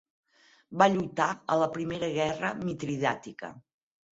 Va 0.81 0.87
lluitar 0.93 1.27
a 1.55 1.57
la 1.65 1.69
Primera 1.75 2.09
Guerra 2.17 2.53
Mitridàtica. 2.65 3.53